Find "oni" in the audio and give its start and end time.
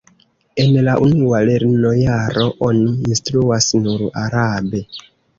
2.67-2.85